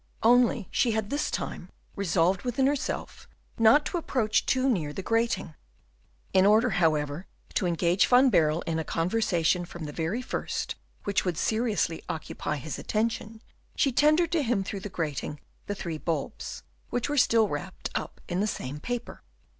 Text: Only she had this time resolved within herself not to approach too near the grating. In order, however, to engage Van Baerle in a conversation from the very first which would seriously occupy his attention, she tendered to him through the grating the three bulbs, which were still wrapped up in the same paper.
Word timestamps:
Only 0.23 0.67
she 0.71 0.93
had 0.93 1.11
this 1.11 1.29
time 1.29 1.69
resolved 1.95 2.41
within 2.41 2.65
herself 2.65 3.27
not 3.59 3.85
to 3.85 3.99
approach 3.99 4.47
too 4.47 4.67
near 4.67 4.93
the 4.93 5.03
grating. 5.03 5.53
In 6.33 6.43
order, 6.43 6.71
however, 6.71 7.27
to 7.53 7.67
engage 7.67 8.07
Van 8.07 8.31
Baerle 8.31 8.63
in 8.65 8.79
a 8.79 8.83
conversation 8.83 9.63
from 9.63 9.83
the 9.83 9.91
very 9.91 10.23
first 10.23 10.73
which 11.03 11.23
would 11.23 11.37
seriously 11.37 12.01
occupy 12.09 12.55
his 12.55 12.79
attention, 12.79 13.43
she 13.75 13.91
tendered 13.91 14.31
to 14.31 14.41
him 14.41 14.63
through 14.63 14.79
the 14.79 14.89
grating 14.89 15.39
the 15.67 15.75
three 15.75 15.99
bulbs, 15.99 16.63
which 16.89 17.07
were 17.07 17.15
still 17.15 17.47
wrapped 17.47 17.91
up 17.93 18.19
in 18.27 18.39
the 18.39 18.47
same 18.47 18.79
paper. 18.79 19.21